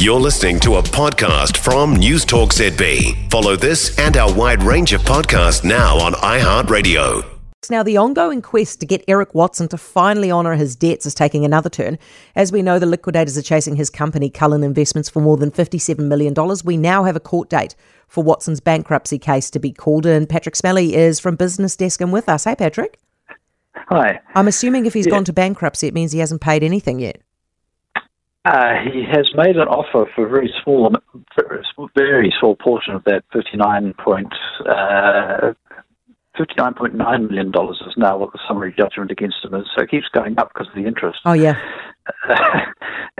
[0.00, 3.30] You're listening to a podcast from Newstalk ZB.
[3.30, 7.22] Follow this and our wide range of podcasts now on iHeartRadio.
[7.68, 11.44] Now, the ongoing quest to get Eric Watson to finally honour his debts is taking
[11.44, 11.98] another turn.
[12.34, 15.98] As we know, the liquidators are chasing his company, Cullen Investments, for more than $57
[15.98, 16.34] million.
[16.64, 17.76] We now have a court date
[18.08, 20.26] for Watson's bankruptcy case to be called in.
[20.26, 22.44] Pattrick Smellie is from BusinessDesk and with us.
[22.44, 22.94] Hey, Pattrick.
[23.74, 24.18] Hi.
[24.34, 25.10] I'm assuming if he's yeah.
[25.10, 27.20] gone to bankruptcy, it means he hasn't paid anything yet.
[28.44, 30.90] Uh, he has made an offer for a very small,
[31.94, 34.32] very small portion of that 59 point,
[34.66, 35.52] uh,
[36.38, 39.66] $59.9 million is now what the summary judgment against him is.
[39.76, 41.18] So it keeps going up because of the interest.
[41.24, 41.54] Oh, yeah.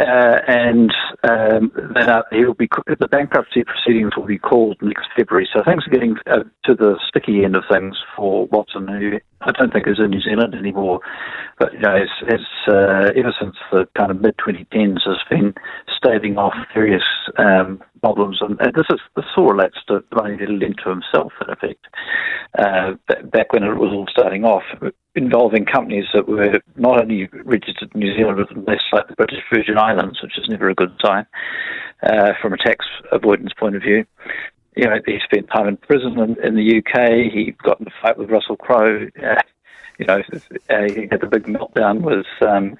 [0.00, 0.92] Uh, and
[1.28, 5.48] um, then uh, he'll be the bankruptcy proceedings will be called next February.
[5.52, 9.52] So things are getting uh, to the sticky end of things for Watson, who I
[9.52, 11.00] don't think is in New Zealand anymore.
[11.58, 11.96] But you know,
[12.68, 15.54] uh, ever since the kind of mid 2010s, has been
[15.96, 17.02] staving off various
[17.36, 20.90] um, problems, and, and, this is this all relates to money that he lent to
[20.90, 21.84] himself, in effect.
[22.58, 22.94] Uh,
[23.32, 24.62] back when it was all starting off,
[25.14, 29.42] involving companies that were not only registered in New Zealand but less like the British
[29.52, 31.17] Virgin Islands, which is never a good sign
[32.02, 34.04] uh, from a tax avoidance point of view.
[34.76, 37.32] You know, he spent time in prison in, in the UK.
[37.32, 39.08] He got in a fight with Russell Crowe.
[39.20, 39.40] Uh,
[39.98, 40.22] you know,
[40.70, 42.78] uh, he had the big meltdown with um,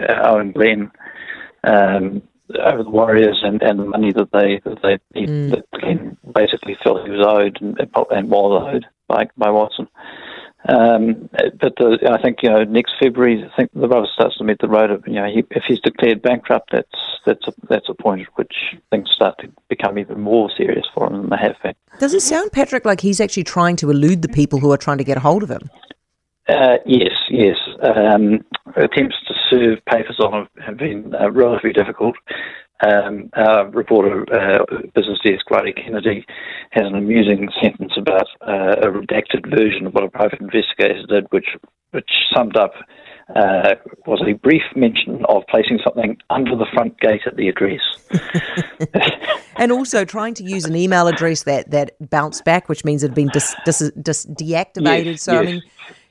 [0.00, 0.90] Owen Glenn.
[1.62, 2.22] Um,
[2.54, 5.50] over the Warriors and, and the money that they that they mm.
[5.50, 9.88] that Glenn basically felt he was owed and, and was owed by by Watson.
[10.68, 14.44] Um, but the, I think you know next February, I think the rubber starts to
[14.44, 15.02] meet the road.
[15.06, 18.54] You know, he, if he's declared bankrupt, that's that's a, that's a point at which
[18.90, 21.74] things start to become even more serious for him than they have been.
[21.98, 24.98] Does it sound, Pattrick, like he's actually trying to elude the people who are trying
[24.98, 25.68] to get a hold of him?
[26.48, 27.56] Uh, yes, yes.
[27.82, 28.44] Um,
[28.76, 32.14] attempts to serve papers on him have been uh, relatively difficult.
[32.86, 36.26] Um, our reporter, uh, BusinessDesk, Riley Kennedy,
[36.72, 41.26] has an amusing sentence about uh, a redacted version of what a private investigator did,
[41.30, 41.48] which
[41.92, 42.72] which summed up
[43.34, 43.74] uh,
[44.06, 47.80] was a brief mention of placing something under the front gate at the address.
[49.56, 53.08] and also trying to use an email address that, that bounced back, which means it
[53.08, 55.04] had been dis, dis, dis, deactivated.
[55.06, 55.42] Yes, so, yes.
[55.42, 55.62] I mean,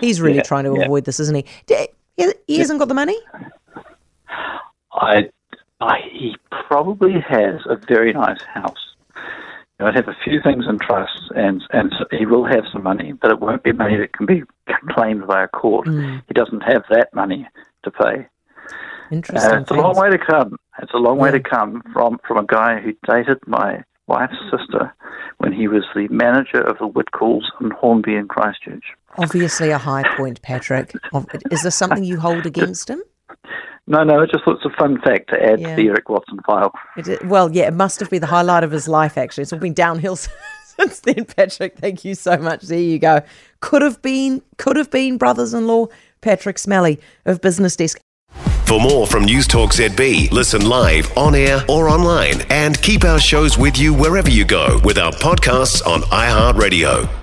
[0.00, 0.84] he's really yeah, trying to yeah.
[0.84, 1.44] avoid this, isn't he?
[2.16, 3.18] He, he hasn't got the money?
[4.92, 5.30] I
[6.12, 6.36] he
[6.68, 8.94] probably has a very nice house.
[9.78, 13.12] He might have a few things in trust, and and he will have some money,
[13.12, 14.42] but it won't be money that can be
[14.88, 15.86] claimed by a court.
[15.86, 16.22] Mm.
[16.28, 17.46] He doesn't have that money
[17.84, 18.26] to pay.
[19.10, 19.52] Interesting.
[19.52, 20.56] Uh, it's a long way to come.
[20.80, 21.22] It's a long yeah.
[21.24, 24.94] way to come from from a guy who dated my wife's sister
[25.38, 28.84] when he was the manager of the Whitcoulls in Hornby in Christchurch.
[29.18, 30.94] Obviously, a high point, Pattrick.
[31.50, 33.02] Is there something you hold against him?
[33.86, 35.70] No, no, I just it's a fun fact to add yeah.
[35.70, 36.72] to the Eric Watson file.
[36.96, 39.42] It, well, yeah, it must have been the highlight of his life, actually.
[39.42, 40.16] It's all been downhill
[41.04, 41.76] then, Pattrick.
[41.76, 42.62] Thank you so much.
[42.62, 43.22] There you go.
[43.60, 45.86] Could have been, could have been brothers in law,
[46.22, 47.98] Pattrick Smellie of BusinessDesk.
[48.66, 53.58] For more from Newstalk ZB, listen live, on air, or online, and keep our shows
[53.58, 57.19] with you wherever you go with our podcasts on iHeartRadio.